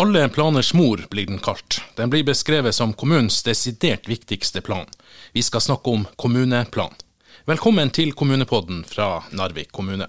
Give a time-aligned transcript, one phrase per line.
[0.00, 1.80] Alle planers mor blir den kalt.
[1.94, 4.86] Den blir beskrevet som kommunens desidert viktigste plan.
[5.32, 6.94] Vi skal snakke om kommuneplan.
[7.44, 10.06] Velkommen til Kommunepodden fra Narvik kommune.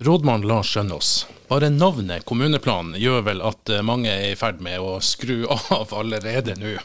[0.00, 4.78] Rådmann Lars Skjønnås, bare navnet kommuneplan gjør vel at eh, mange er i ferd med
[4.78, 5.42] å skru
[5.78, 6.76] av allerede nå.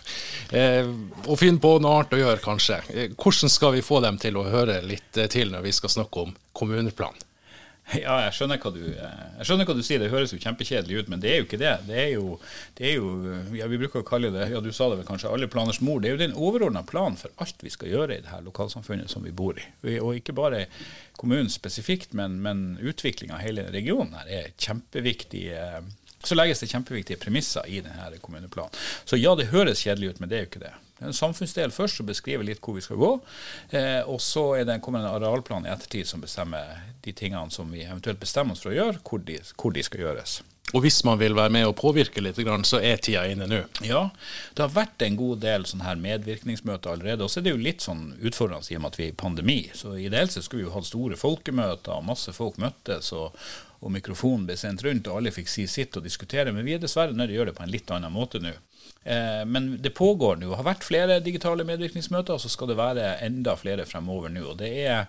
[0.49, 0.89] Eh,
[1.25, 2.81] og finne på noe annet å gjøre, kanskje.
[2.89, 5.93] Eh, hvordan skal vi få dem til å høre litt eh, til når vi skal
[5.99, 7.24] snakke om kommuneplan?
[7.93, 10.01] Ja, jeg skjønner, hva du, jeg skjønner hva du sier.
[10.01, 11.73] Det høres jo kjempekjedelig ut, men det er jo ikke det.
[11.85, 12.37] Det er jo,
[12.79, 15.29] det er jo ja, Vi bruker å kalle det ja, du sa det vel kanskje,
[15.29, 16.01] alle planers mor.
[16.01, 19.11] Det er jo den overordna planen for alt vi skal gjøre i det her lokalsamfunnet
[19.13, 19.67] som vi bor i.
[19.99, 20.65] Og ikke bare
[21.19, 25.45] kommunen spesifikt, men, men utvikling av hele regionen her er kjempeviktig.
[26.25, 28.73] Så legges det kjempeviktige premisser i denne kommuneplanen.
[29.05, 30.73] Så ja, det høres kjedelig ut, men det er jo ikke det.
[30.95, 33.11] Det er en samfunnsdel først som beskriver litt hvor vi skal gå.
[33.75, 37.83] Eh, og så det, kommer en arealplan i ettertid som bestemmer de tingene som vi
[37.83, 40.39] eventuelt bestemmer oss for å gjøre, hvor de, hvor de skal gjøres.
[40.73, 43.59] Og hvis man vil være med og påvirke litt, så er tida inne nå?
[43.85, 44.07] Ja,
[44.55, 47.27] det har vært en god del sånne her medvirkningsmøter allerede.
[47.27, 49.19] Og så er det jo litt sånn utfordrende i og med at vi er i
[49.19, 49.59] pandemi.
[49.77, 53.13] Så ideelt sett skulle vi jo hatt store folkemøter, masse folk møttes.
[53.13, 53.35] og
[53.85, 56.53] og mikrofonen ble sendt rundt, og alle fikk si sitt og diskutere.
[56.55, 58.53] Men vi er dessverre nødt til å gjøre det på en litt annen måte nå.
[59.05, 60.49] Eh, men det pågår nå.
[60.49, 64.47] Det har vært flere digitale medvirkningsmøter, og så skal det være enda flere fremover nå.
[64.49, 65.05] Og Det er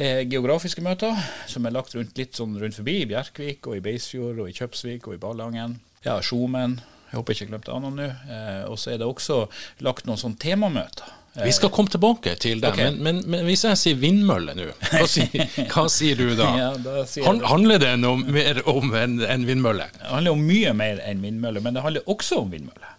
[0.00, 1.12] eh, geografiske møter
[1.50, 4.56] som er lagt rundt litt sånn rundt forbi, i Bjerkvik og i Beisfjord og i
[4.56, 5.76] Kjøpsvik og i Ballangen.
[6.06, 6.80] Ja, Skjomen.
[7.10, 8.08] Jeg håper jeg ikke glemte annet nå.
[8.08, 9.44] Eh, og så er det også
[9.84, 11.12] lagt noen sånne temamøter.
[11.36, 12.86] Vi skal komme tilbake til det, okay.
[12.88, 15.02] men, men, men, hvis jeg sier vindmølle nå, hva,
[15.74, 16.46] hva, sier du da?
[16.56, 19.90] ja, da sier handler det noe mer om enn en vindmølle?
[19.98, 22.95] Det handler om mye mer enn vindmølle, men det handler også om vindmølle.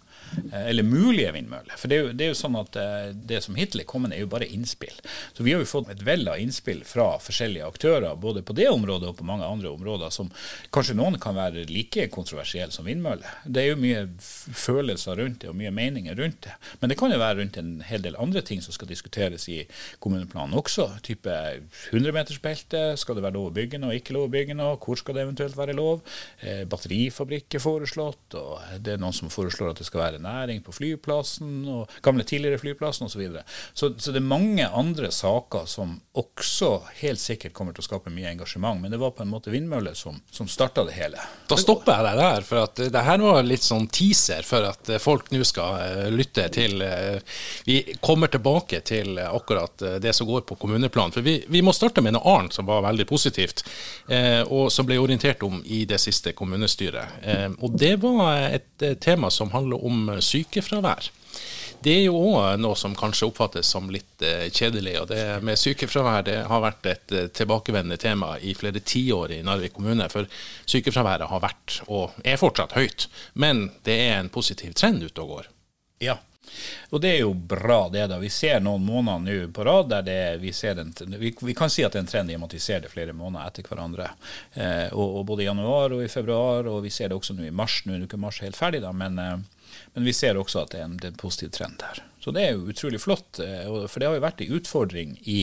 [0.52, 1.76] Eh, eller mulige vindmøller.
[1.76, 4.14] For det er, jo, det er, jo, sånn at eh, det som hittil er kommet,
[4.14, 4.94] er jo bare innspill.
[5.36, 8.68] Så vi har jo fått et vell av innspill fra forskjellige aktører, både på det
[8.70, 10.30] området og på mange andre områder, som
[10.74, 13.42] kanskje noen kan være like kontroversielle som vindmøller.
[13.44, 16.56] Det er jo mye følelser rundt det, og mye meninger rundt det.
[16.80, 19.62] Men det kan jo være rundt en hel del andre ting som skal diskuteres i
[20.02, 20.88] kommuneplanen også.
[21.06, 21.34] Type
[21.92, 25.16] 100-metersbelte, skal det være lov å bygge noe, ikke lov å bygge noe, hvor skal
[25.16, 26.02] det eventuelt være lov?
[26.40, 30.62] Eh, batterifabrikk er foreslått, og det er noen som foreslår at det skal være næring
[30.64, 33.18] på flyplassen, og gamle tidligere flyplassen osv.
[33.18, 33.42] Så, videre.
[33.74, 38.12] så Så det er mange andre saker som også helt sikkert kommer til å skape
[38.14, 38.80] mye engasjement.
[38.80, 41.22] Men det var på en måte vindmøller som, som starta det hele.
[41.50, 44.92] Da stopper jeg deg der, for at det her var litt sånn teaser for at
[45.02, 47.18] folk nå skal uh, lytte til uh,
[47.66, 51.12] Vi kommer tilbake til akkurat det som går på kommuneplan.
[51.14, 53.64] For vi, vi, må starte med noe annet som var veldig positivt,
[54.48, 57.18] og som ble orientert om i det siste kommunestyret.
[57.58, 61.10] og det var et tema som handler om sykefravær.
[61.78, 64.96] Det er jo òg noe som kanskje oppfattes som litt eh, kjedelig.
[65.02, 69.42] og det med Sykefravær det har vært et eh, tilbakevendende tema i flere tiår i
[69.46, 70.08] Narvik kommune.
[70.10, 70.26] For
[70.66, 73.06] sykefraværet har vært, og er fortsatt, høyt.
[73.34, 75.52] Men det er en positiv trend ute og går.
[76.02, 76.18] Ja,
[76.90, 78.06] og det er jo bra, det.
[78.10, 78.18] da.
[78.22, 81.84] Vi ser noen måneder nå på rad der det, vi en, vi, vi, kan si
[81.84, 84.10] at det er en trend i at vi ser det flere måneder etter hverandre.
[84.54, 87.48] Eh, og, og, Både i januar og i februar, og vi ser det også nå
[87.48, 87.82] i mars.
[87.84, 89.38] Nå er ikke mars helt ferdig, da, men eh,
[89.94, 92.02] men vi ser også at det er en, det er en positiv trend der.
[92.22, 93.40] Så det er jo utrolig flott.
[93.42, 95.38] Eh, for det har jo vært en utfordring i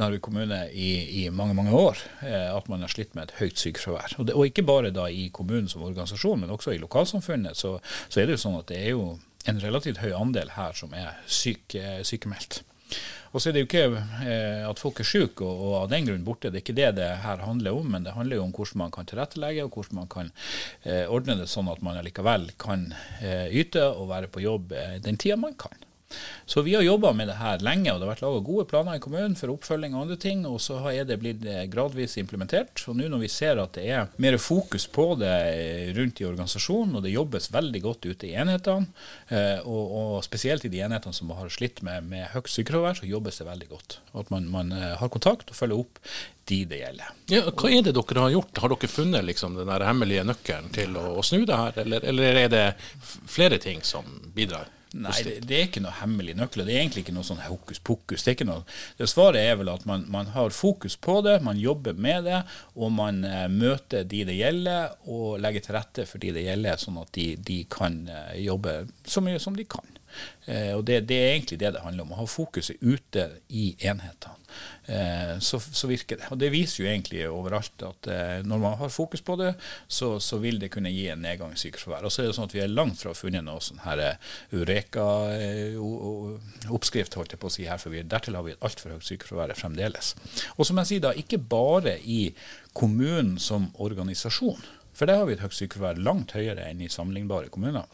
[0.00, 0.90] Narvik kommune i,
[1.22, 4.16] i, mange mange år eh, at man har slitt med et høyt sykefravær.
[4.18, 7.58] Og, og, ikke bare da i kommunen som organisasjon, men også i lokalsamfunnet.
[7.58, 7.76] Så,
[8.08, 9.06] så, er det jo sånn at det er jo
[9.48, 12.62] en relativt høy andel her som er syk, eh, sykemeldt.
[13.32, 13.84] Og så er det jo ikke
[14.28, 16.50] eh, at folk er syke og, og, av den grunn borte.
[16.52, 18.92] Det er ikke det det her handler om, men det handler jo om hvordan man
[18.92, 20.32] kan tilrettelegge, og hvordan man kan
[20.84, 22.90] eh, ordne det sånn at man allikevel kan
[23.22, 25.72] eh, yte og være på jobb eh, den tida man kan.
[26.46, 28.98] Så vi har jobba med det her lenge, og det har vært laga gode planer
[28.98, 30.44] i kommunen for oppfølging og andre ting.
[30.48, 32.84] Og så er det blitt eh, gradvis implementert.
[32.90, 36.28] Og nå når vi ser at det er mer fokus på det eh, rundt i
[36.28, 38.90] organisasjonen, og det jobbes veldig godt ute i enhetene,
[39.30, 43.08] eh, og, og spesielt i de enhetene som har slitt med, med høyt sykefravær, så
[43.08, 43.98] jobbes det veldig godt.
[44.18, 46.00] At man, man har kontakt og følger opp
[46.50, 47.10] de det gjelder.
[47.30, 48.60] Ja, hva er det dere har gjort?
[48.62, 52.40] Har dere funnet liksom, den hemmelige nøkkelen til å, å snu det her, eller, eller
[52.44, 52.64] er det
[53.30, 54.70] flere ting som bidrar?
[54.94, 56.64] Nei, det, det, er ikke noe hemmelig nøkkel.
[56.66, 58.24] Det er egentlig ikke noe sånn hokus pokus.
[58.26, 58.64] Det, noe,
[58.98, 62.42] det Svaret er vel at man, man, har fokus på det, man jobber med det,
[62.76, 66.80] og man eh, møter de det gjelder, og legger til rette for de det gjelder,
[66.80, 69.91] sånn at de, de kan eh, jobbe så mye som de kan.
[70.46, 72.12] Eh, og det, det, er egentlig det det handler om.
[72.14, 74.34] Å ha fokuset ute i enhetene.
[74.86, 76.26] eh, så, så, virker det.
[76.34, 79.52] Og det viser jo egentlig overalt at eh, når man har fokus på det,
[79.86, 82.04] så, så, vil det kunne gi en nedgang i sykefravær.
[82.08, 83.98] Og så er det sånn at vi er langt fra funnet noe sånn her
[84.52, 89.08] Eureka-oppskrift, holdt jeg på å si her, for vi, dertil har vi et altfor høyt
[89.08, 90.06] sykefravær fremdeles.
[90.56, 92.22] Og som jeg sier da, ikke bare i
[92.76, 94.62] kommunen som organisasjon.
[94.92, 97.86] For der har vi et høyt sykefravær langt høyere enn i sammenlignbare kommuner.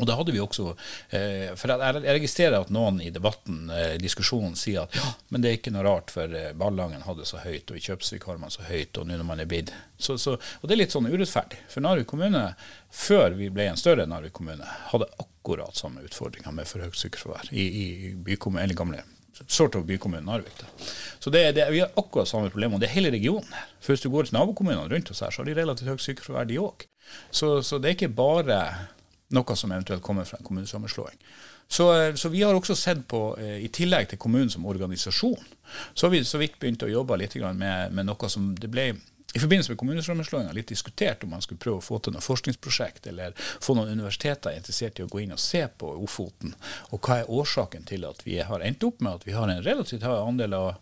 [0.00, 0.70] Og da hadde vi også,
[1.10, 5.50] eh, for Jeg registrerer at noen i debatten, eh, diskusjonen, sier at ja, men det
[5.50, 8.50] er ikke noe rart, for eh, Ballangen hadde så høyt, og i Kjøpsvik har man
[8.50, 11.10] så høyt, og nå når man er bidd så, så, Og det er litt sånn
[11.12, 11.60] urettferdig.
[11.68, 12.54] For Narvik kommune,
[12.88, 17.52] før vi ble en større Narvik kommune, hadde akkurat samme utfordringer med for høyt sykefravær
[17.52, 19.04] i, i bykommunen, eller gamle
[19.46, 20.56] sort of bykommunen Narvik.
[20.56, 20.88] Da.
[21.18, 23.68] Så det, det, Vi har akkurat samme problem, og det er hele regionen her.
[23.80, 26.48] For Hvis du går til nabokommunene rundt oss her, så har de relativt høyt sykefravær,
[26.48, 26.88] de òg.
[27.30, 28.58] Så, så det er ikke bare
[29.36, 31.18] noe som eventuelt kommer fra en kommunesammenslåing.
[31.68, 35.44] Så, eh, så, vi har også sett på, eh, i tillegg til kommunen som organisasjon,
[35.94, 38.92] så har vi så vidt begynt å jobbe litt med, med noe som det ble
[39.34, 43.06] i forbindelse med kommunesammenslåinga litt diskutert om man skulle prøve å få til noe forskningsprosjekt,
[43.08, 43.32] eller
[43.64, 46.52] få noen universiteter interessert i å gå inn og se på Ofoten.
[46.92, 49.64] Og hva er årsaken til at vi har endt opp med at vi har en
[49.64, 50.72] relativt høy andel av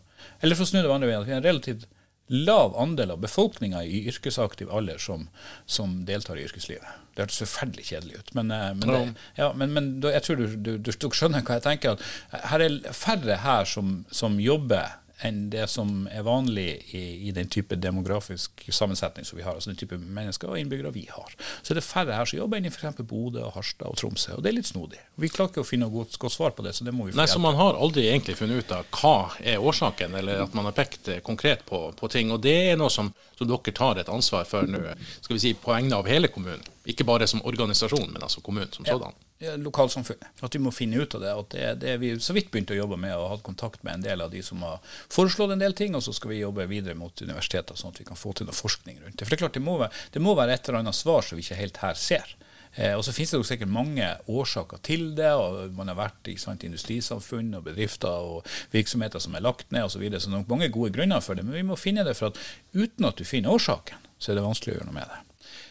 [0.44, 1.86] Eller for å snu det andre veien, at vi har en relativt
[2.30, 5.26] lav andel av befolkninga i yrkesaktiv alder som,
[5.66, 6.86] som, deltar i yrkeslivet.
[7.14, 8.34] Det hørtes forferdelig kjedelig ut.
[8.38, 9.00] Men, eh, men, det,
[9.40, 11.98] ja, men, men jeg tror du, du, du, skjønner hva jeg tenker.
[11.98, 14.94] at Her er færre her som, som jobber
[15.26, 19.54] enn det som er vanlig i, i, den type demografisk sammensetning som vi har.
[19.54, 21.34] altså den type mennesker og innbyggere vi har.
[21.62, 23.02] Så er det færre her som jobber enn i f.eks.
[23.02, 24.34] Bodø, og Harstad og Tromsø.
[24.36, 25.00] og Det er litt snodig.
[25.20, 26.74] Vi klarer ikke å finne noe godt, godt svar på det.
[26.76, 29.16] Så det må vi få Nei, Så man har aldri egentlig funnet ut av hva
[29.40, 32.32] er årsaken, eller at man har pekt konkret på, på ting.
[32.34, 34.82] Og det er noe som, som dere tar et ansvar for nå,
[35.20, 36.64] skal vi si på vegne av hele kommunen.
[36.88, 39.12] Ikke bare som organisasjon, men altså kommunen som sådan.
[39.12, 40.42] Ja lokalsamfunnet.
[40.44, 41.30] At vi må finne ut av det.
[41.32, 44.04] At det, det vi så vidt begynte å jobbe med og hatt kontakt med en
[44.04, 44.82] del av de som har
[45.12, 48.08] foreslått en del ting, og så skal vi jobbe videre mot universiteter, sånn at vi
[48.08, 49.24] kan få til noe forskning rundt det.
[49.24, 51.40] For det er klart, det må være, det må være et eller annet svar som
[51.40, 52.36] vi ikke helt her ser.
[52.76, 55.32] Eh, og så finnes det jo sikkert mange årsaker til det.
[55.32, 59.96] og Man har vært i industrisamfunn og bedrifter og virksomheter som er lagt ned osv.
[59.96, 61.44] Så, videre, så det er nok mange gode grunner for det.
[61.44, 62.38] Men vi må finne det, for at
[62.74, 65.29] uten at du finner årsaken, så er det vanskelig å gjøre noe med det.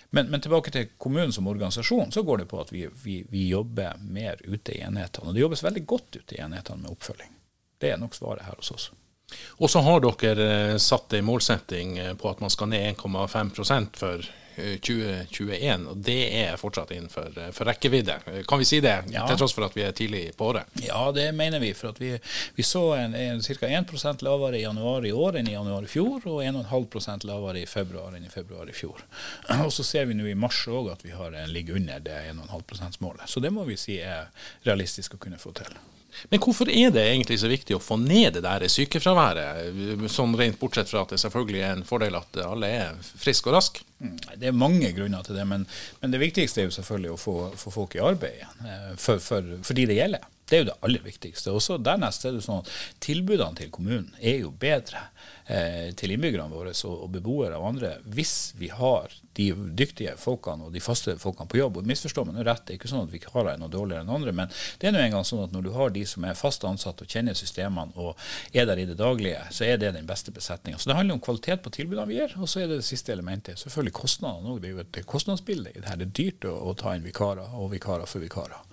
[0.09, 3.47] Men, men, tilbake til kommunen som organisasjon, så går det på at vi, vi, vi
[3.51, 5.29] jobber mer ute i enhetene.
[5.29, 7.35] Og det jobbes veldig godt ute i enhetene med oppfølging.
[7.79, 8.89] Det er nok svaret her hos oss.
[9.61, 13.99] Og så har dere eh, satt en målsetting eh, på at man skal ned 1,5%
[14.01, 14.25] for
[14.83, 18.17] 2021, og det er fortsatt innenfor eh, for rekkevidde.
[18.47, 19.25] Kan vi si det, ja.
[19.29, 20.69] til tross for at vi er tidlig på året?
[20.85, 21.73] Ja, det mener vi.
[21.77, 22.13] For vi,
[22.55, 23.69] vi, så en, en ca.
[23.69, 27.67] 1 lavere i januar i år enn i januar i fjor, og 1,5% lavere i
[27.69, 29.03] februar enn i februar i fjor.
[29.65, 32.19] Og så ser vi nå i mars òg at vi har en ligger under det
[32.33, 33.29] 1,5 %-målet.
[33.29, 34.29] Så det må vi si er
[34.67, 35.77] realistisk å kunne få til.
[36.31, 40.59] Men hvorfor er det egentlig så viktig å få ned det der sykefraværet, sånn rent
[40.61, 43.85] bortsett fra at det selvfølgelig er en fordel at alle er friske og raske?
[43.99, 45.65] Mm, det er mange grunner til det, men,
[46.01, 49.23] men det viktigste er jo selvfølgelig å få, få folk i arbeid igjen, eh, for,
[49.23, 50.27] for, for de det gjelder.
[50.49, 51.53] Det er jo det aller viktigste.
[51.53, 52.71] Og så Dernest er det sånn at
[53.03, 55.05] tilbudene til kommunen er jo bedre
[55.45, 60.67] eh, til innbyggerne våre og, og beboere og andre hvis vi har de dyktige folkene
[60.67, 61.79] og de faste folkene på jobb.
[61.79, 64.33] Og Misforstå meg rett, det er ikke sånn at vikarer er noe dårligere enn andre,
[64.35, 64.51] men
[64.81, 67.09] det er nå engang sånn at når du har de som er fast ansatt og
[67.09, 68.17] kjenner systemene og
[68.51, 70.81] er der i det daglige, så er det den beste besetninga.
[70.81, 73.13] Så det handler om kvalitet på tilbudene vi gir, og så er det det siste
[73.15, 74.59] elementet selvfølgelig kostnadene òg.
[74.63, 76.01] Det er jo et kostnadsbilde i det her.
[76.01, 78.68] Det er dyrt å, å ta inn vikarer og vikarer for vikarer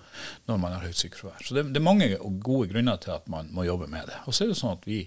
[0.49, 1.45] når man har høyt sykefravær.
[1.45, 2.09] Så det, det, er mange
[2.43, 4.19] gode grunner til at man må jobbe med det.
[4.25, 5.03] Og så er det sånn at vi,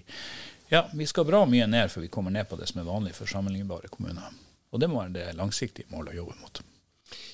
[0.71, 3.15] ja, vi skal bra mye ned før vi kommer ned på det som er vanlig
[3.17, 4.35] for sammenlignbare kommuner.
[4.71, 6.63] Og det må være det langsiktige målet å jobbe mot.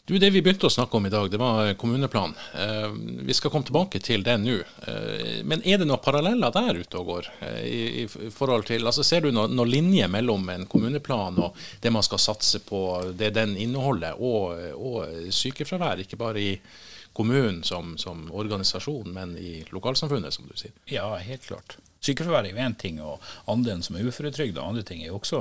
[0.06, 2.34] Du, Det vi begynte å snakke om i dag, det var kommuneplan.
[2.56, 2.94] Eh,
[3.28, 4.56] vi skal komme tilbake til det nå.
[4.88, 7.28] Eh, men er det noen paralleller der ute og går?
[7.44, 11.60] Eh, i, i, forhold til, altså Ser du noen noe linje mellom en kommuneplan og
[11.84, 12.82] det man skal satse på,
[13.20, 16.06] det den inneholder, og, og sykefravær?
[16.06, 16.54] Ikke bare i
[17.18, 20.74] kommunen som, som, organisasjon, men i lokalsamfunnet, som du sier?
[20.86, 21.80] Ja, helt klart.
[21.98, 25.18] Sykefravær er jo én ting, og andelen som er uføretrygda og andre ting er jo
[25.18, 25.40] også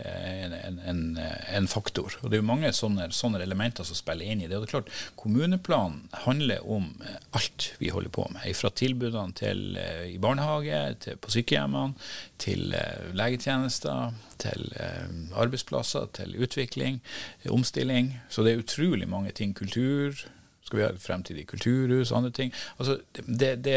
[0.00, 2.16] eh, en, en, en, faktor.
[2.22, 4.56] Og Det er jo mange sånne, sånne, elementer som spiller inn i det.
[4.56, 8.48] Og det er klart, Kommuneplanen handler om eh, alt vi holder på med.
[8.56, 12.08] Fra tilbudene til, eh, i barnehage, til, på sykehjemmene,
[12.40, 12.72] til
[13.18, 14.68] legetjenester, til
[15.34, 17.00] arbeidsplasser, til utvikling,
[17.50, 18.14] omstilling.
[18.30, 19.52] Så det er utrolig mange ting.
[19.58, 20.14] Kultur
[20.68, 22.54] skal vi ha et fremtidig kulturhus og andre ting?
[22.78, 23.76] Altså, det, det,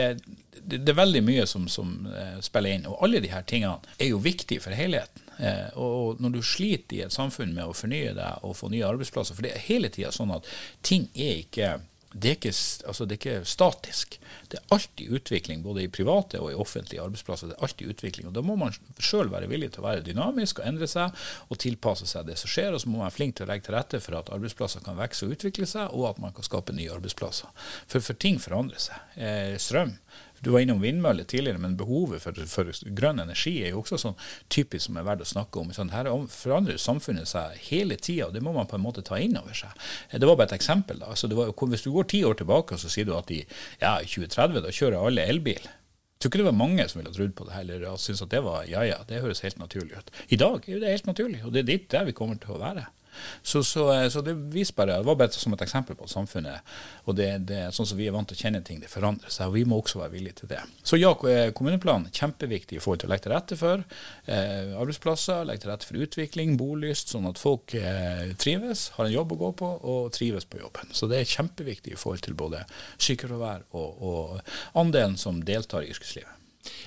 [0.60, 2.88] det, det er veldig mye som, som uh, spiller inn.
[2.90, 5.28] Og alle de her tingene er jo viktige for helheten.
[5.42, 8.86] Uh, og når du sliter i et samfunn med å fornye deg og få nye
[8.86, 10.46] arbeidsplasser For det er hele tida sånn at
[10.86, 11.72] ting er ikke
[12.14, 12.52] det er, ikke,
[12.92, 14.18] altså det er ikke statisk.
[14.52, 17.48] Det er alltid utvikling, både i private og i offentlige arbeidsplasser.
[17.48, 20.60] det er alltid utvikling, og Da må man sjøl være villig til å være dynamisk
[20.60, 21.16] og endre seg
[21.48, 22.74] og tilpasse seg det som skjer.
[22.76, 25.00] Og så må man være flink til å legge til rette for at arbeidsplasser kan
[25.00, 27.48] vokse og utvikle seg, og at man kan skape nye arbeidsplasser.
[27.88, 29.16] For, for ting forandrer seg.
[29.16, 29.96] Eh, strøm
[30.42, 34.16] du var innom vindmøller tidligere, men behovet for, for, grønn energi er jo også sånn
[34.50, 35.74] typisk som er verdt å snakke om.
[35.76, 39.20] Sånn, her forandrer samfunnet seg hele tida, og det må man på en måte ta
[39.22, 39.76] inn over seg.
[40.12, 40.98] Det var bare et eksempel.
[41.04, 41.12] da.
[41.14, 43.44] Altså, var, hvis du går ti år tilbake så sier du at i
[43.82, 45.62] ja, 2030 da kjører alle elbil.
[45.62, 48.26] Jeg tror ikke det var mange som ville ha trodd på det heller, og syntes
[48.26, 50.12] at det var ja ja, det høres helt naturlig ut.
[50.30, 52.62] I dag er det helt naturlig, og det er dit der vi kommer til å
[52.62, 52.88] være.
[53.44, 56.14] Så, så, eh, så det viser bare, det var bare som et eksempel på at
[56.14, 56.74] samfunnet
[57.10, 59.50] og det, det sånn som vi er vant til å kjenne ting, det forandrer seg.
[59.50, 60.62] og Vi må også være villige til det.
[60.88, 63.86] Så ja, eh, kommuneplanen kjempeviktig i forhold til å legge til rette for
[64.26, 69.16] eh, arbeidsplasser, legge til rette for utvikling, bolyst, sånn at folk eh, trives, har en
[69.16, 70.94] jobb å gå på og trives på jobben.
[70.96, 72.66] Så det er kjempeviktig i forhold til både
[73.02, 76.41] sykefravær og, og andelen som deltar i yrkeslivet.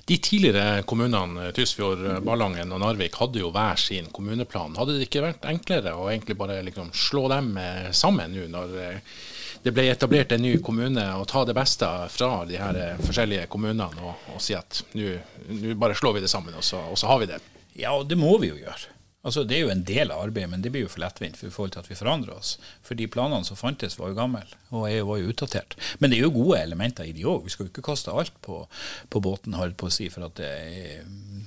[0.05, 4.77] De tidligere kommunene, Tysfjord, Ballangen og Narvik, hadde jo hver sin kommuneplan.
[4.79, 8.77] Hadde det ikke vært enklere å egentlig bare liksom slå dem eh, sammen nå, når
[8.83, 9.17] eh,
[9.65, 13.49] det ble etablert en ny kommune, og ta det beste fra de her eh, forskjellige
[13.53, 17.11] kommunene og, og si at nå bare slår vi det sammen, og så, og så
[17.11, 17.41] har vi det?
[17.81, 18.94] Ja, det må vi jo gjøre.
[19.25, 21.49] Altså, Det er jo en del av arbeidet, men det blir jo for lettvint for
[21.49, 22.59] i forhold til at vi forandrer oss.
[22.85, 25.77] For de planene som fantes, var jo gamle og var jo utdatert.
[25.99, 27.45] Men det er jo gode elementer i de òg.
[27.47, 28.67] Vi skal jo ikke kaste alt på,
[29.09, 31.07] på båten, holdt på å si, for at er,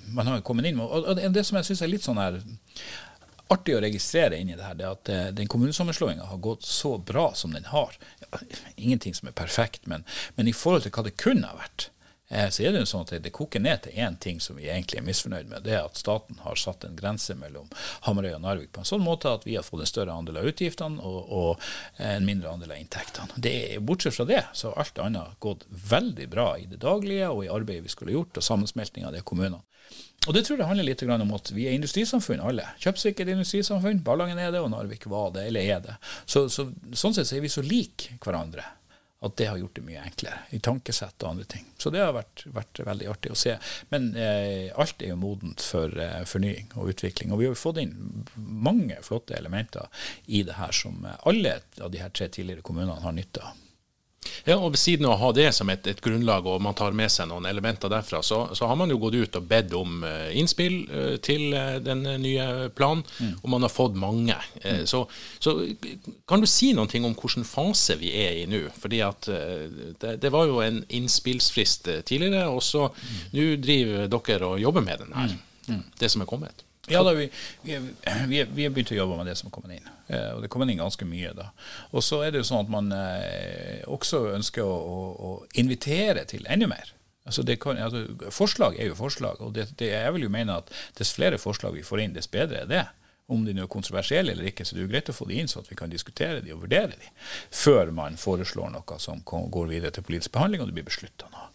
[0.10, 2.42] man har jo kommet inn med Og det som jeg syns er litt sånn her
[3.54, 6.98] artig å registrere inni det her, det er at eh, den kommunesammenslåinga har gått så
[6.98, 7.94] bra som den har.
[8.76, 10.04] Ingenting som er perfekt, men,
[10.36, 11.88] men i forhold til hva det kunne ha vært
[12.28, 15.00] så er det jo sånn at det, koker ned til én ting som vi egentlig
[15.00, 15.64] er misfornøyd med.
[15.64, 17.70] Det er at staten har satt en grense mellom
[18.08, 20.50] Hamarøy og Narvik på en sånn måte at vi har fått en større andel av
[20.52, 23.40] utgiftene og, og en mindre andel av inntektene.
[23.40, 27.32] Det er, bortsett fra det så har alt annet gått veldig bra i det daglige
[27.32, 29.64] og i arbeidet vi skulle gjort, og sammensmelting av de kommunene.
[30.28, 32.66] Og det tror jeg handler litt om at vi er industrisamfunn alle.
[32.84, 34.02] Kjøpsikkert industrisamfunn.
[34.04, 35.96] Ballangen er det, og Narvik var det, eller er det.
[36.26, 38.66] Så, så, sånn sett så er vi så like hverandre
[39.20, 41.66] at det har gjort det mye enklere i tankesett og andre ting.
[41.78, 43.56] Så det har vært, vært veldig artig å se.
[43.90, 47.34] Men eh, alt er jo modent for eh, fornying og utvikling.
[47.34, 47.96] Og vi har jo fått inn
[48.38, 49.90] mange flotte elementer
[50.26, 53.67] i det her som alle av de her tre tidligere kommunene har nytte av.
[54.46, 56.96] Ja, og Ved siden av å ha det som et, et, grunnlag, og man tar
[56.96, 60.04] med seg noen elementer derfra, så, så har man jo gått ut og bedt om
[60.06, 63.34] uh, innspill uh, til uh, den nye planen, mm.
[63.42, 64.38] og man har fått mange.
[64.64, 64.86] Mm.
[64.90, 65.04] Så,
[65.40, 65.56] så,
[66.30, 68.66] kan du si noen ting om hvilken fase vi er i nå?
[68.78, 73.18] Fordi at det, det, var jo en innspillsfrist tidligere, og så mm.
[73.36, 75.76] nå driver dere og jobber med den her, mm.
[75.76, 75.84] Mm.
[76.00, 76.67] det som er kommet.
[76.90, 77.30] Ja, da, vi,
[77.62, 77.80] vi,
[78.28, 79.88] vi, vi har begynt å jobbe med det som kom inn.
[80.08, 81.50] Eh, og det kom inn ganske mye da.
[81.92, 86.24] Og så er det jo sånn at man eh, også ønsker å, å, å, invitere
[86.32, 86.94] til enda mer.
[87.28, 90.72] Altså kan, altså, forslag er jo forslag, og det, det, jeg vil jo mene at
[90.96, 92.86] dess flere forslag vi får inn, dess bedre er det.
[93.28, 95.52] Om de er kontroversielle eller ikke, så det er jo greit å få de inn,
[95.52, 97.12] så at vi kan diskutere de og vurdere de,
[97.52, 101.50] før man foreslår noe som går videre til politisk behandling og det blir beslutta noe.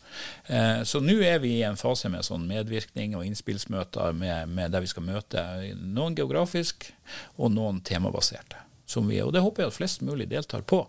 [0.46, 4.74] Eh, så nå er vi i en fase med sånn medvirkning og innspillsmøter med, med
[4.74, 5.46] der vi skal møte
[5.78, 6.90] noen geografisk
[7.36, 8.62] og noen temabaserte.
[9.00, 10.82] Vi, og Det håper jeg at flest mulig deltar på.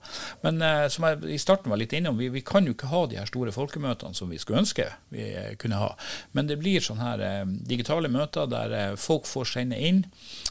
[0.44, 3.06] Men eh, som jeg i starten var litt innom, vi, vi, kan jo ikke ha
[3.08, 5.94] de her store folkemøtene som vi skulle ønske vi eh, kunne ha.
[6.36, 10.04] Men det blir sånne her eh, digitale møter der eh, folk får sende inn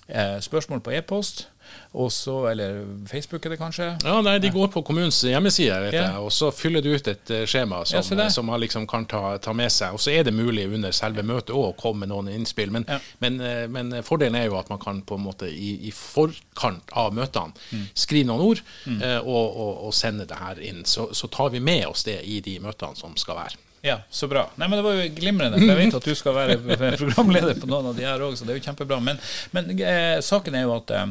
[0.08, 1.46] eh, spørsmål på e-post.
[1.92, 3.90] Også, eller Facebook er det kanskje?
[4.04, 6.04] Ja, nei, De går på kommunens hjemmeside vet ja.
[6.06, 9.04] jeg, og så fyller du ut et uh, skjema som, ja, som, man liksom kan
[9.06, 9.92] ta, ta, med seg.
[9.92, 12.72] Og Så er det mulig under selve møtet å komme med noen innspill.
[12.72, 12.96] Men, ja.
[13.20, 16.96] men, uh, men, fordelen er jo at man kan på en måte i, i forkant
[16.96, 17.90] av møtene mm.
[17.92, 19.02] skrive noen ord mm.
[19.02, 20.86] uh, og, og, og, sende det her inn.
[20.88, 23.60] Så, så tar vi med oss det i de møtene som skal være.
[23.82, 24.50] Ja, så bra.
[24.54, 25.58] Nei, men Det var jo glimrende.
[25.58, 26.56] for Jeg vet at du skal være
[27.02, 29.00] programleder på noen av de her òg, så det er jo kjempebra.
[29.02, 29.18] Men,
[29.50, 31.08] men eh, saken er jo at eh,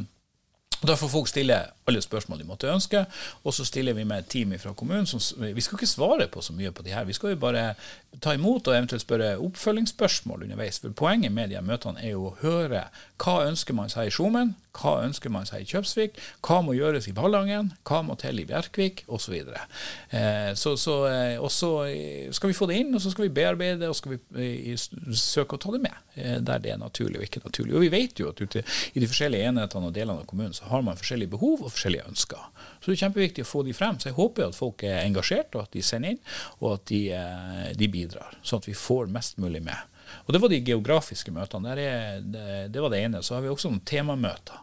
[0.87, 1.57] da får folk stille
[1.91, 3.03] alle spørsmål de måtte ønske,
[3.43, 5.07] og så stiller vi med et team fra kommunen.
[5.09, 7.73] Som, vi skal ikke svare på så mye på de her, vi skal jo bare
[8.23, 10.81] ta imot og eventuelt spørre oppfølgingsspørsmål underveis.
[10.81, 12.87] For Poenget med de møtene er jo å høre
[13.21, 17.09] hva ønsker man seg i Skjomen, hva ønsker man seg i Kjøpsvik, hva må gjøres
[17.09, 19.35] i Ballangen, hva må til i Bjerkvik osv.
[19.35, 21.71] Eh, så, så, eh, og så
[22.31, 24.85] skal vi få det inn, og så skal vi bearbeide og skal vi eh,
[25.17, 27.75] søke å ta det med eh, der det er naturlig og ikke naturlig.
[27.75, 30.69] Og vi vet jo at ute i de forskjellige enhetene og delene av kommunen så
[30.71, 32.49] har man forskjellige behov og ønsker.
[32.81, 33.99] Så det er kjempeviktig å få de frem.
[33.99, 36.21] Så jeg håper at folk er engasjert, og at de sender inn,
[36.59, 38.37] og at de, eh, de bidrar.
[38.41, 39.77] Sånn at vi får mest mulig med.
[40.25, 41.71] Og det var de geografiske møtene.
[41.71, 43.21] Er, det, det, var det ene.
[43.23, 44.59] Så har vi også noen temamøter.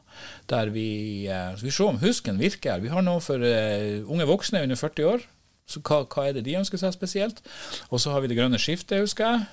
[0.51, 0.89] Der vi,
[1.29, 2.83] skal vi ser om husken virker.
[2.83, 5.25] Vi har noe for uh, unge voksne under 40 år.
[5.69, 7.41] Så hva, hva, er det de ønsker seg spesielt?
[7.89, 9.47] Og så har vi det grønne skiftet, husker jeg.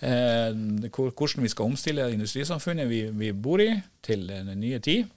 [0.00, 0.56] Eh,
[0.88, 5.10] hvordan vi skal omstille industrisamfunnet vi, vi bor i, til den nye tid.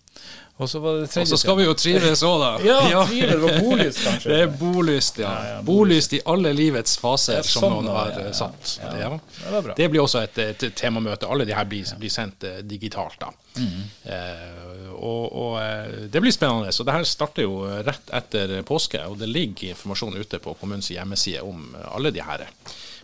[0.57, 2.49] Og så var det tredje Og så skal vi jo trives òg, da.
[2.91, 4.29] ja, trives og bolyst, kanskje.
[4.29, 5.31] Det er bolyst, ja.
[5.31, 8.75] ja, ja bolyst i alle livets faser, som sånn, noen har ja, satt.
[8.83, 11.25] Ja, det, det, blir også et, et, temamøte.
[11.25, 13.33] Alle de her blir, blir sendt uh, digitalt, da.
[13.57, 13.83] Mm.
[14.07, 16.71] Uh, og, og uh, det blir spennende.
[16.73, 20.91] Så det her starter jo rett etter påske, og det ligger informasjon ute på kommunens
[20.93, 22.47] hjemmeside om alle de her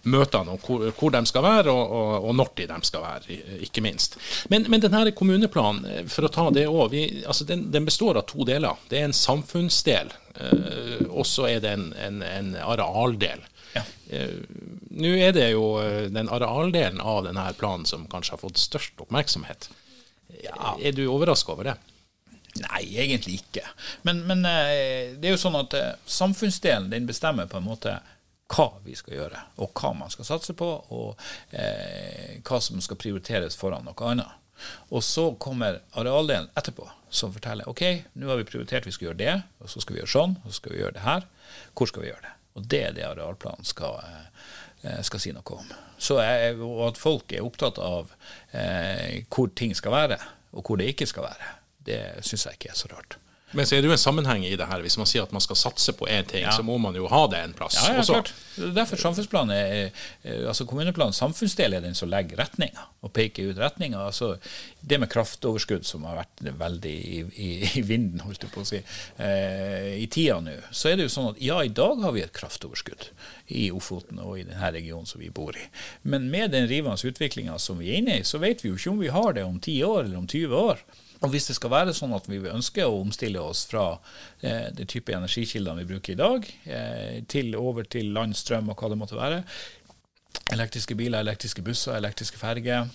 [0.07, 3.83] møtene, og hvor, hvor de skal være, og, og, og, når de skal være, ikke
[3.83, 4.17] minst.
[4.49, 8.27] Men, men denne kommuneplanen, eh, for å ta det òg, altså den, den, består av
[8.29, 8.79] to deler.
[8.89, 13.43] Det er en samfunnsdel, eh, og så er det en, en, en arealdel.
[13.75, 13.83] Ja.
[14.15, 14.39] Eh,
[14.99, 19.03] nå er det jo eh, den arealdelen av denne planen som kanskje har fått størst
[19.03, 19.69] oppmerksomhet.
[20.43, 20.75] Ja.
[20.79, 21.75] Er du overraska over det?
[22.59, 23.65] Nei, egentlig ikke.
[24.07, 25.75] Men, men, eh, det er jo sånn at
[26.09, 27.99] samfunnsdelen den bestemmer på en måte
[28.49, 31.19] hva vi skal gjøre, og hva man skal satse på, og
[31.53, 34.37] eh, hva som skal prioriteres foran noe annet.
[34.91, 37.83] Og så kommer arealdelen etterpå, som forteller ok,
[38.19, 40.49] nå har vi prioritert vi skal gjøre det, og så skal vi gjøre sånn, og
[40.49, 41.27] så skal vi gjøre det her.
[41.77, 42.33] Hvor skal vi gjøre det?
[42.57, 44.38] Og det er det arealplanen skal, eh,
[45.03, 45.71] skal si noe om.
[45.99, 48.13] Jeg, og at folk er opptatt av
[48.55, 50.19] eh, hvor ting skal være,
[50.55, 51.49] og hvor det ikke skal være,
[51.89, 53.17] det syns jeg ikke er så rart.
[53.51, 54.83] Men så er det jo en sammenheng i det her.
[54.85, 56.53] Hvis man sier at man skal satse på én ting, ja.
[56.53, 57.79] så må man jo ha det en plass.
[57.81, 58.33] Ja, ja klart.
[58.75, 60.03] Derfor samfunnsplanen er,
[60.49, 64.01] altså kommuneplanen samfunnsdel er den som legger retninga og peker ut retninga.
[64.09, 64.35] Altså,
[64.81, 68.69] det med kraftoverskudd som har vært veldig i, i, i vinden, holdt jeg på å
[68.69, 68.81] si,
[69.23, 72.25] eh, i tida nå, så er det jo sånn at ja, i dag har vi
[72.25, 73.09] et kraftoverskudd
[73.55, 75.65] i Ofoten og i denne regionen som vi bor i.
[76.01, 78.93] Men med den rivende utviklinga som vi er inne i, så vet vi jo ikke
[78.93, 80.83] om vi har det om 10 år eller om 20 år.
[81.19, 83.89] Og Hvis det skal være sånn at vi ønsker å omstille oss fra
[84.39, 88.91] eh, det type energikildene vi bruker i dag, eh, til over til landstrøm og hva
[88.93, 89.41] det måtte være,
[90.55, 92.87] elektriske biler, elektriske busser, elektriske ferger,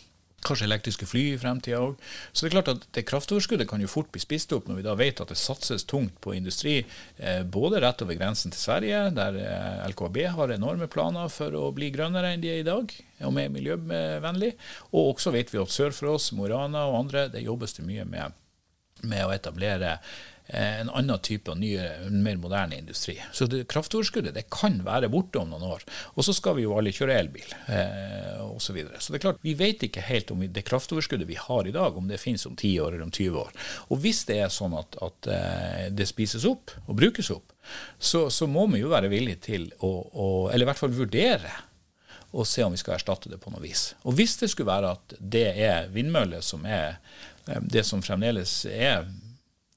[0.44, 1.96] kanskje elektriske fly i fremtida òg.
[2.32, 4.86] Så det er klart at det kraftoverskuddet kan jo fort bli spist opp når vi
[4.86, 6.76] da vet at det satses tungt på industri,
[7.18, 11.70] eh, både rett over grensen til Sverige, der eh, LKAB har enorme planer for å
[11.74, 14.54] bli grønnere enn de er i dag, og mer miljøvennlig.
[14.92, 17.78] Og også vet vi at sør for oss, Mo i Rana og andre, det jobbes
[17.78, 18.36] det mye med,
[19.04, 19.98] med å etablere
[20.46, 23.16] en annen type og nye, mer moderne industri.
[23.32, 25.86] Så det, kraftoverskuddet det kan være borte om noen år.
[26.14, 28.60] Og så skal vi jo alle kjøre elbil eh, osv.
[28.64, 29.00] Så, videre.
[29.00, 31.96] så det er klart, vi vet ikke helt om det kraftoverskuddet vi har i dag,
[31.96, 33.52] om det finnes om 10 år eller om 20 år.
[33.88, 37.54] Og hvis det er sånn at, at eh, det spises opp og brukes opp,
[37.98, 41.52] så, så må vi jo være villige til å, å, eller i hvert fall vurdere
[42.34, 43.92] og se om vi skal erstatte det på noe vis.
[44.02, 46.98] Og hvis det skulle være at det er vindmøller som er
[47.46, 49.06] eh, det som fremdeles er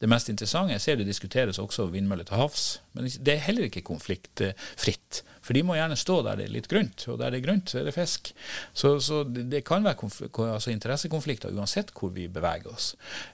[0.02, 3.66] det mest interessante Jeg ser det diskuteres også vindmøller til havs, men det er heller
[3.70, 5.24] ikke konfliktfritt.
[5.48, 7.72] For de må gjerne stå der det er litt grønt, og der det er grønt,
[7.72, 8.34] så er det fisk.
[8.76, 10.10] Så, så det kan være
[10.52, 12.90] altså interessekonflikter uansett hvor vi beveger oss.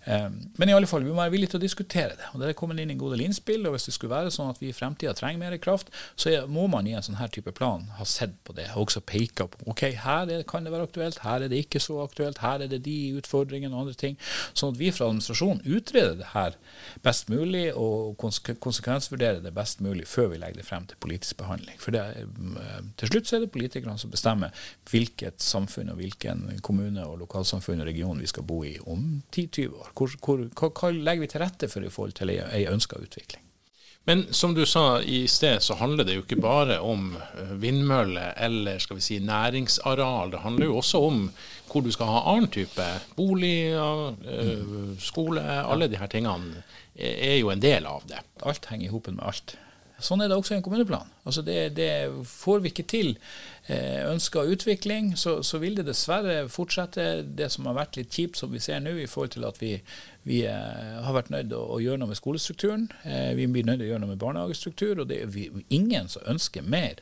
[0.06, 2.30] Um, men i alle fall, vi må være villige til å diskutere det.
[2.32, 4.52] og Det er kommet inn en god del innspill, og hvis det skulle være sånn
[4.54, 7.54] at vi i fremtida trenger mer kraft, så må man i en sånn her type
[7.58, 10.88] plan ha sett på det, og også peka på ok, her er, kan det være
[10.90, 14.20] aktuelt, her er det ikke så aktuelt, her er det de utfordringene og andre ting.
[14.54, 16.58] Sånn at vi fra administrasjonen utreder det her
[17.06, 21.80] best mulig, og konsekvensvurderer det best mulig før vi legger det frem til politisk behandling.
[21.82, 22.03] For det
[23.00, 27.84] til slutt så er det politikerne som bestemmer hvilket samfunn og hvilken kommune og lokalsamfunn
[27.84, 29.94] og region vi skal bo i om 10-20 år.
[29.94, 33.44] Hvor, hvor, hva, hva, legger vi til rette for i forhold til ei ønska utvikling?
[34.06, 38.34] Men som du sa i sted, så handler det jo ikke bare om eh, vindmøller
[38.36, 40.34] eller skal vi si næringsareal.
[40.34, 41.22] Det handler jo også om
[41.72, 45.44] hvor du skal ha annen type boliger, eh, skole.
[45.64, 48.20] Alle de her tingene er jo en del av det.
[48.44, 49.56] Alt henger i hop med alt.
[50.04, 51.12] Sånn er det også i en kommuneplan.
[51.24, 51.90] Altså det, det
[52.28, 53.12] får vi ikke til
[53.72, 58.40] eh, ønska utvikling, så, så, vil det dessverre fortsette det som har vært litt kjipt,
[58.40, 59.78] som vi ser nå, i forhold til at vi,
[60.28, 62.90] vi eh, har vært nødt til å, å, gjøre noe med skolestrukturen.
[63.04, 66.12] Eh, vi blir nødt til å gjøre noe med barnehagestruktur, og det er vi, ingen
[66.12, 67.00] som ønsker mer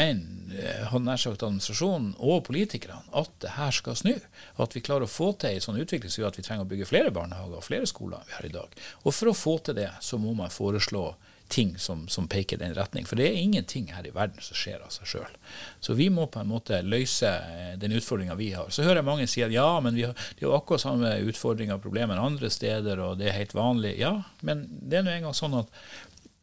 [0.00, 4.14] enn eh, nær sagt administrasjonen og politikerne at det her skal snu.
[4.62, 6.70] At vi klarer å få til en sånn utvikling som gjør at vi trenger å
[6.70, 8.78] bygge flere barnehager og flere skoler enn vi har i dag.
[9.04, 11.04] Og for å få til det, så må man foreslå
[11.50, 13.06] ting som, som, peker i den retning.
[13.06, 15.38] For det er ingenting her i verden som skjer av seg sjøl.
[15.82, 18.70] Så vi må på en måte løse eh, den utfordringa vi har.
[18.70, 21.78] Så hører jeg mange si at ja, men vi har, de har akkurat samme utfordringer
[21.78, 23.96] og problemer andre steder, og det er helt vanlig.
[24.00, 24.14] Ja,
[24.46, 25.82] men det er nå engang sånn at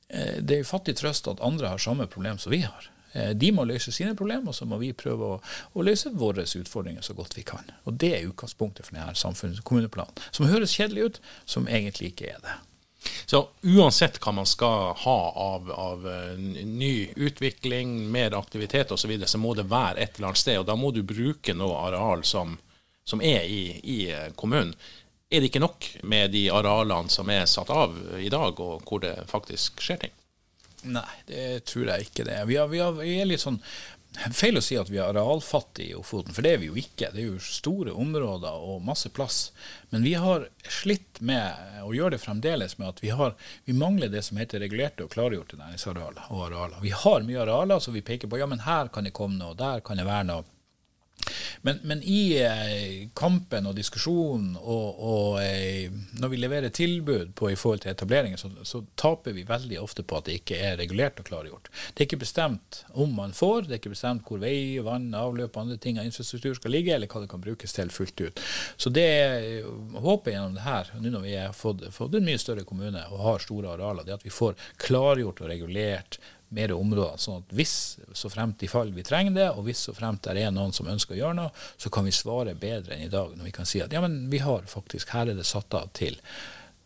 [0.09, 2.91] eh, det er fattig trøst at andre har samme problem som vi har.
[3.17, 5.41] Eh, de må løse sine problemer, og så må vi prøve å,
[5.73, 7.65] å, løse våre utfordringer så godt vi kan.
[7.85, 12.41] Og Det er utgangspunktet for denne kommuneplanen, som høres kjedelig ut, som egentlig ikke er
[12.43, 12.57] det.
[13.29, 19.09] Så uansett hva man skal ha av, av eh, ny utvikling, mer aktivitet osv., så,
[19.11, 20.59] videre, så må det være et eller annet sted.
[20.61, 22.55] Og da må du bruke noe areal som,
[23.03, 24.71] som er i, i eh, kommunen.
[25.27, 29.03] Er det ikke nok med de arealene som er satt av i dag, og hvor
[29.03, 30.15] det faktisk skjer ting?
[30.87, 32.37] Nei, det tror jeg ikke det.
[32.47, 33.59] Vi, vi, vi er litt sånn
[34.17, 37.11] Feil å si at vi er arealfattige i Ofoten, for det er vi jo ikke.
[37.13, 39.51] Det er jo store områder og masse plass.
[39.93, 41.53] Men vi har slitt med,
[41.85, 43.37] og gjør det fremdeles, med at vi, har,
[43.69, 46.81] vi mangler det som heter regulerte og klargjorte næringsarealer og arealer.
[46.81, 49.57] Vi har mye arealer, så vi peker på ja, men her kan det komme noe,
[49.57, 50.47] der kan det være noe.
[51.61, 55.89] Men, men, i eh, kampen og diskusjonen og, og eh,
[56.21, 60.03] når vi leverer tilbud på i forhold til etableringer, så, så, taper vi veldig ofte
[60.07, 61.69] på at det ikke er regulert og klargjort.
[61.93, 65.55] Det er ikke bestemt om man får, det er ikke bestemt hvor vei, vann, avløp
[65.57, 68.41] og andre ting av infrastruktur skal ligge, eller hva det kan brukes til fullt ut.
[68.77, 69.07] Så det
[69.97, 73.23] håpet gjennom det her, nå når vi har fått, fått en mye større kommune og
[73.25, 76.19] har store arealer, det er at vi får klargjort og regulert
[76.55, 77.17] mer områder.
[77.19, 80.37] sånn at hvis så fremt i fall vi trenger det, og hvis så fremt det
[80.41, 83.33] er noen som ønsker å gjøre noe, så kan vi svare bedre enn i dag.
[83.35, 85.91] Når vi kan si at ja, men vi har faktisk, her er det satt av
[85.97, 86.19] til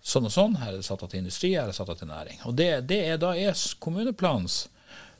[0.02, 2.00] sånn og sånn, her er det satt av til industri, her er det satt av
[2.00, 2.42] til næring.
[2.50, 4.64] Og det, det er, Da er kommuneplanens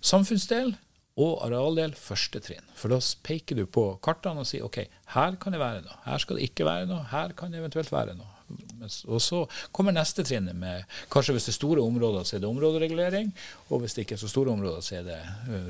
[0.02, 0.74] samfunnsdel
[1.22, 2.66] og arealdel første trinn.
[2.78, 6.24] For da peker du på kartene og sier OK, her kan det være noe, her
[6.24, 8.41] skal det ikke være noe, her kan det eventuelt være noe.
[8.82, 9.42] Og så
[9.76, 13.32] kommer neste trinnet med kanskje hvis det er store områder, så er det områderegulering.
[13.70, 15.20] Og hvis det ikke er så store områder, så er det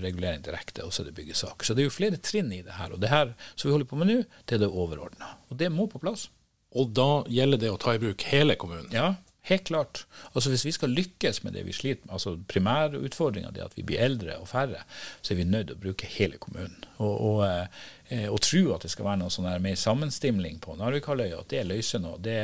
[0.03, 1.67] regulering direkte, og så er det byggesaker.
[1.67, 2.93] Så det er jo flere trinn i det her.
[2.93, 5.35] Og det her som vi holder på med nå, det er det overordna.
[5.49, 6.29] Og det må på plass.
[6.77, 8.87] Og da gjelder det å ta i bruk hele kommunen?
[8.95, 10.05] Ja, Helt klart.
[10.35, 13.83] Altså Hvis vi skal lykkes med det vi sliter med, altså primærutfordringa er at vi
[13.83, 14.83] blir eldre og færre,
[15.21, 16.83] så er vi nødt til å bruke hele kommunen.
[16.97, 17.67] Og, og,
[18.09, 21.65] eh, og tro at det skal være noe sånn mer sammenstimling på Narvikhalvøya, at det
[21.71, 22.37] løser noe, det,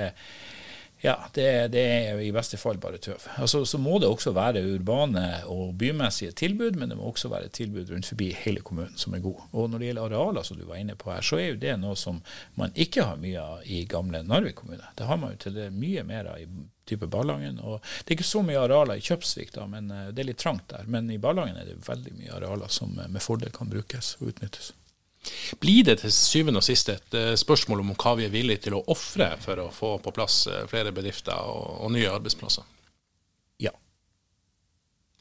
[1.02, 3.22] ja, det, det, er i beste fall bare tøv.
[3.38, 7.52] Altså, så må det også være urbane og bymessige tilbud, men det må også være
[7.54, 9.46] tilbud rundt forbi hele kommunen som er gode.
[9.52, 11.76] Og når det gjelder arealer, som du var inne på her, så er jo det
[11.82, 12.18] noe som
[12.58, 14.90] man ikke har mye av i gamle Narvik kommune.
[14.98, 16.50] Det har man jo til det mye mer av i
[16.88, 17.62] type Ballangen.
[17.62, 20.42] Og det er ikke så mye arealer i Kjøpsvik, da, men eh, det er litt
[20.42, 20.90] trangt der.
[20.90, 24.74] Men i Ballangen er det veldig mye arealer som med fordel kan brukes og utnyttes.
[25.62, 28.78] Blir det til syvende og sist et eh, spørsmål om hva vi er villige til
[28.78, 32.68] å ofre for å få på plass eh, flere bedrifter og, og nye arbeidsplasser?
[33.64, 33.74] Ja.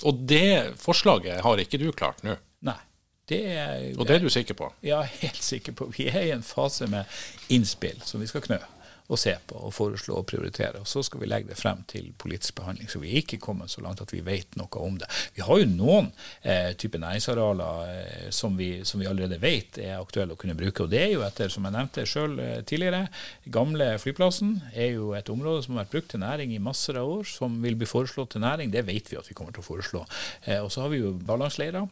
[0.04, 2.36] Og det forslaget har ikke du klart nå?
[2.66, 2.78] Nei.
[3.26, 4.68] Det er, og det er du sikker på?
[4.86, 5.88] Ja, helt sikker på.
[5.96, 7.10] Vi er i en fase med
[7.50, 8.60] innspill som vi skal knø
[9.08, 10.80] å se på og foreslå og prioritere.
[10.82, 12.88] Og Så skal vi legge det frem til politisk behandling.
[12.90, 15.08] Så vi er ikke kommet så langt at vi vet noe om det.
[15.36, 16.10] Vi har jo noen
[16.42, 20.86] eh, typer næringsarealer eh, som, vi, som, vi, allerede vet er aktuelle å kunne bruke.
[20.86, 23.06] Og det er jo etter, som jeg nevnte sjøl eh, tidligere,
[23.52, 27.12] gamle flyplassen er jo et område som har vært brukt til næring i masser av
[27.18, 28.72] år, som vil bli foreslått til næring.
[28.74, 30.02] Det vet vi at vi kommer til å foreslå.
[30.46, 31.86] Eh, og så har vi jo Ballangsleirer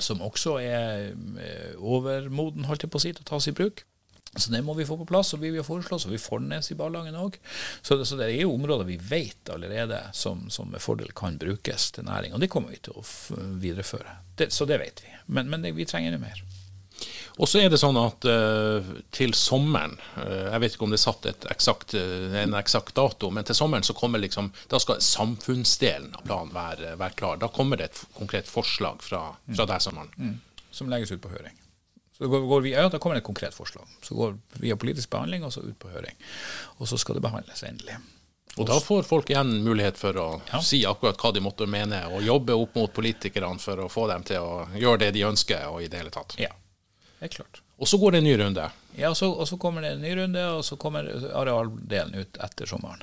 [0.00, 3.84] som også er eh, overmoden holdt jeg på å si, til å tas i bruk.
[4.36, 6.70] Så det må vi få på plass, og vi vil foreslå så vi får Fornes
[6.72, 7.36] i Ballangen òg.
[7.82, 11.90] Så, så, det er jo områder vi vet allerede som, som, med fordel kan brukes
[11.92, 13.04] til næring, og det kommer vi til å
[13.60, 14.16] videreføre.
[14.40, 15.12] Det, så det vet vi.
[15.26, 16.40] Men, men det, vi trenger det mer.
[17.40, 21.00] Og så er det sånn at uh, til sommeren, uh, jeg vet ikke om det
[21.00, 25.00] er satt eksakt, uh, en eksakt dato, men til sommeren så kommer liksom, da skal
[25.04, 27.40] samfunnsdelen av planen være, være klar.
[27.40, 30.12] Da kommer det et konkret forslag fra, fra deg, sommeren.
[30.16, 30.68] Mm.
[30.72, 31.56] Som legges ut på høring.
[32.22, 33.88] Så går, går vi, ja, Da kommer det et konkret forslag.
[34.06, 36.14] Så går vi via politisk behandling og så ut på høring.
[36.78, 37.96] Og så skal det behandles endelig.
[38.60, 40.60] Og da får folk igjen mulighet for å ja.
[40.62, 44.26] si akkurat hva de måtte mene, og jobbe opp mot politikerne for å få dem
[44.28, 46.36] til å gjøre det de ønsker, og i det hele tatt.
[46.38, 46.52] Ja,
[47.18, 47.62] det er klart.
[47.80, 48.68] Og så går det en ny runde?
[48.94, 52.38] Ja, og så, og så kommer det en ny runde, og så kommer arealdelen ut
[52.44, 53.02] etter sommeren.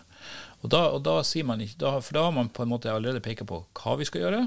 [0.61, 2.93] Og da, og da sier man ikke, da, For da har man på en måte
[2.93, 4.45] allerede pekt på hva vi skal gjøre,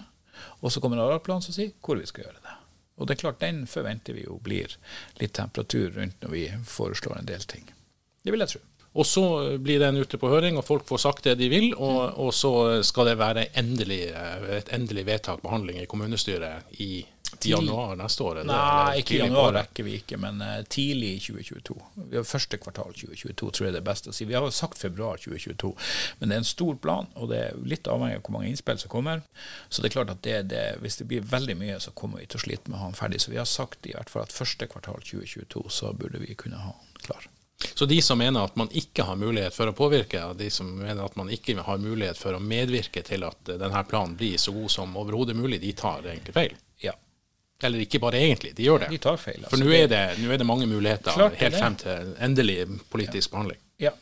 [0.63, 2.59] og så kommer arealplanen som sier hvor vi skal gjøre det.
[3.01, 4.75] Og det er klart, den forventer vi jo blir
[5.21, 7.65] litt temperatur rundt når vi foreslår en del ting.
[8.23, 8.63] Det vil jeg tro.
[8.93, 9.25] Og så
[9.57, 11.71] blir den ute på høring, og folk får sagt det de vil.
[11.73, 14.03] Og, og så skal det være endelig,
[14.59, 17.07] et endelig vedtak, behandling i kommunestyret i
[17.43, 18.43] til januar neste år?
[18.49, 21.77] Nei, ikke januar rekker vi ikke, men uh, tidlig i 2022.
[22.13, 24.27] Vi har Første kvartal 2022 tror jeg det er best å si.
[24.29, 25.73] Vi har jo sagt februar 2022,
[26.21, 28.81] men det er en stor plan, og det er litt avhengig av hvor mange innspill
[28.81, 29.23] som kommer.
[29.69, 32.31] Så det er klart at det, det, hvis det blir veldig mye, så kommer vi
[32.31, 33.23] til å slite med å ha den ferdig.
[33.25, 36.63] Så vi har sagt i hvert fall at første kvartal 2022 så burde vi kunne
[36.63, 37.29] ha den klar.
[37.75, 40.67] Så de som mener at man ikke har mulighet for å påvirke, og de som
[40.67, 44.55] mener at man ikke har mulighet for å medvirke til at denne planen blir så
[44.55, 46.57] god som overhodet mulig, de tar egentlig feil?
[46.83, 46.97] Ja,
[47.63, 48.89] Eller ikke bare egentlig, de gjør det.
[48.91, 49.39] De tar feil.
[49.41, 49.51] Altså.
[49.55, 52.57] For nå er, det, nå er det mange muligheter Klart helt frem til endelig
[52.91, 53.61] politisk behandling.
[53.83, 53.93] Ja,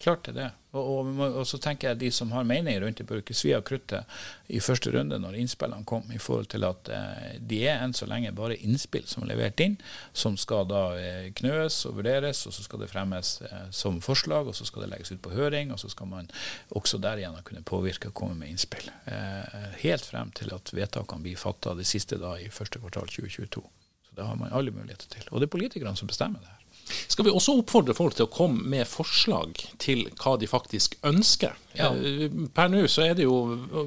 [0.00, 0.48] klart det er det.
[0.70, 3.50] Og, og, og så tenker jeg de som har meninger rundt det, bør ikke svi
[3.56, 4.06] av kruttet
[4.54, 8.06] i første runde når innspillene kom, i forhold til at eh, de er enn så
[8.10, 9.74] lenge bare innspill som er levert inn,
[10.14, 14.52] som skal da eh, knøes og vurderes, og så skal det fremmes eh, som forslag,
[14.52, 16.30] og så skal det legges ut på høring, og så skal man
[16.78, 18.86] også der igjen kunne påvirke og komme med innspill.
[19.10, 23.66] Eh, helt frem til at vedtakene blir fatta det siste da i første kvartal 2022.
[24.06, 25.26] Så det har man alle muligheter til.
[25.30, 26.59] Og det er politikerne som bestemmer det her.
[27.08, 31.56] Skal vi også oppfordre folk til å komme med forslag til hva de faktisk ønsker?
[31.78, 31.92] Ja.
[31.94, 33.36] Eh, Per nå så er det jo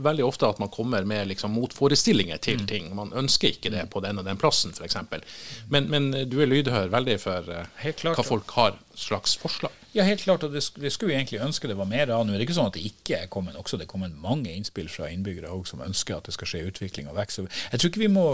[0.05, 2.67] veldig ofte at man kommer med liksom motforestillinger til Mm.
[2.67, 2.95] ting.
[2.95, 4.95] Man ønsker ikke det på den og den plassen, f.eks.
[5.69, 8.15] Men, men du er lydhør veldig for eh, klart.
[8.15, 9.71] hva folk har slags forslag.
[9.93, 10.43] Ja, helt klart.
[10.43, 12.25] og det, det skulle vi egentlig ønske det var mer av.
[12.25, 14.49] Nå er det ikke sånn at det ikke er kommet også det er kommet mange
[14.53, 17.39] innspill fra innbyggere også, som ønsker at det skal skje utvikling og vekst.
[17.43, 18.27] Jeg tror ikke vi må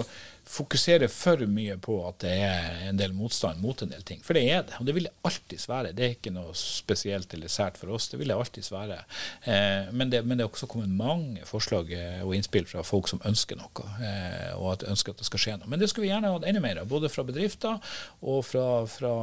[0.49, 4.21] fokusere for mye på at det er en del motstand mot en del ting.
[4.25, 5.91] For det er det, og det vil det alltids være.
[5.93, 8.07] Det er ikke noe spesielt eller sært for oss.
[8.09, 8.97] Det vil det alltids være.
[9.43, 13.07] Eh, men, det, men det er også kommet mange forslag eh, og innspill fra folk
[13.11, 15.69] som ønsker noe, eh, og at ønsker at det skal skje noe.
[15.71, 17.79] Men det skulle vi gjerne hatt enda mer av, både fra bedrifter
[18.19, 19.13] og fra, fra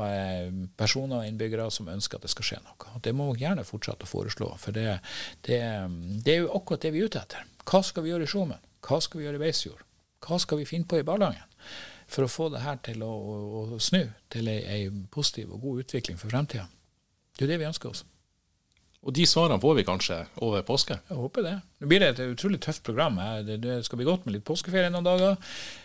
[0.81, 2.94] personer og innbyggere som ønsker at det skal skje noe.
[2.94, 4.98] Og det må vi gjerne fortsette å foreslå, for det,
[5.48, 5.61] det,
[6.24, 7.44] det er jo akkurat det vi er ute etter.
[7.66, 8.64] Hva skal vi gjøre i Skjomen?
[8.87, 9.85] Hva skal vi gjøre i Beisfjord?
[10.26, 11.44] Hva skal vi finne på i Ballangen?
[12.07, 15.64] For å få det her til å, å, å snu til ei, ei positiv og
[15.66, 16.68] god utvikling for fremtida.
[17.35, 18.05] Det er jo det vi ønsker oss.
[19.06, 20.96] Og de svarene får vi kanskje over påske.
[21.06, 21.54] Jeg håper det.
[21.78, 23.20] Nå blir det et utrolig tøft program.
[23.46, 25.36] Det, skal bli godt med litt påskeferie noen dager.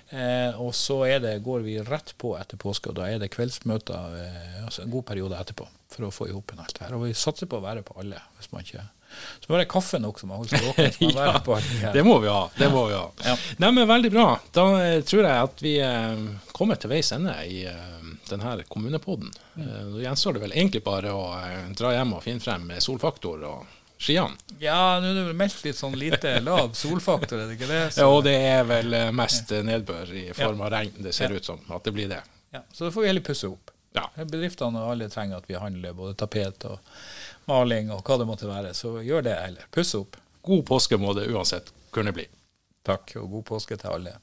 [0.09, 3.29] Eh, og så er det, går vi rett på etter påske, og da er det
[3.35, 6.97] kveldsmøter eh, altså en god periode etterpå for å få i hop alt det her.
[6.97, 8.19] Og vi satser på å være på alle.
[8.39, 8.87] hvis man ikke...
[9.11, 11.15] Så må det være kaffe nok som holder seg våken.
[11.19, 11.79] ja, på de.
[11.93, 12.45] Det må vi ha.
[12.57, 13.05] det må vi ha.
[13.27, 13.35] Ja.
[13.61, 14.27] Nei, men Veldig bra.
[14.55, 16.21] Da eh, tror jeg at vi eh,
[16.55, 18.00] kommer til veis ende i eh,
[18.31, 19.29] denne kommunepodden.
[19.59, 23.43] Eh, Nå gjenstår det vel egentlig bare å eh, dra hjem og finne frem solfaktor
[23.47, 24.33] og skiene.
[24.63, 27.81] Ja, nå er det vel meldt litt sånn lite lav solfaktor, er det ikke det?
[28.01, 30.95] Ja, og det er vel eh, mest nedbør i form av regn.
[31.05, 31.37] Det ser Ja.
[31.37, 32.21] ut som at det blir det.
[32.55, 33.69] Ja, så da får vi heller pusse opp.
[33.93, 34.07] Ja.
[34.23, 36.79] Bedriftene og alle trenger at vi handler både tapet og
[37.51, 38.73] maling og hva det måtte være.
[38.77, 39.65] Så gjør det heller.
[39.75, 40.15] Puss opp.
[40.47, 42.25] God påske må det uansett kunne bli.
[42.87, 44.13] Takk, og god påske til alle.